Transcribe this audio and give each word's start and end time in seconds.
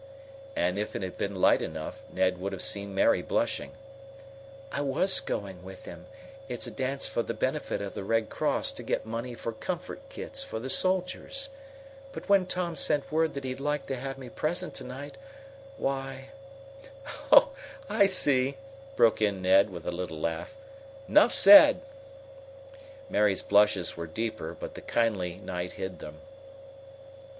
And 0.55 0.79
if 0.79 0.95
it 0.95 1.03
had 1.03 1.15
been 1.15 1.35
light 1.35 1.61
enough 1.61 2.01
Ned 2.11 2.39
would 2.39 2.53
have 2.53 2.63
seen 2.63 2.95
Mary 2.95 3.21
blushing. 3.21 3.73
"I 4.71 4.81
was 4.81 5.19
going 5.19 5.61
with 5.63 5.85
him. 5.85 6.07
It's 6.49 6.65
a 6.65 6.71
dance 6.71 7.05
for 7.05 7.21
the 7.21 7.35
benefit 7.35 7.83
of 7.83 7.93
the 7.93 8.03
Red 8.03 8.27
Cross 8.27 8.71
to 8.71 8.81
get 8.81 9.05
money 9.05 9.35
for 9.35 9.51
comfort 9.51 10.01
kits 10.09 10.43
for 10.43 10.59
the 10.59 10.71
soldiers. 10.71 11.49
But 12.13 12.27
when 12.27 12.47
Tom 12.47 12.75
sent 12.75 13.11
word 13.11 13.35
that 13.35 13.43
he'd 13.43 13.59
like 13.59 13.85
to 13.85 13.95
have 13.95 14.17
me 14.17 14.29
present 14.29 14.73
to 14.77 14.83
night, 14.83 15.17
why" 15.77 16.29
"Oh, 17.31 17.51
I 17.87 18.07
see!" 18.07 18.57
broke 18.95 19.21
in 19.21 19.39
Ned, 19.43 19.69
with 19.69 19.85
a 19.85 19.91
little 19.91 20.19
laugh. 20.19 20.55
"'Nough 21.07 21.31
said!" 21.31 21.79
Mary's 23.07 23.43
blushes 23.43 23.95
were 23.95 24.07
deeper, 24.07 24.57
but 24.59 24.73
the 24.73 24.81
kindly 24.81 25.35
night 25.35 25.73
hid 25.73 25.99
them. 25.99 26.21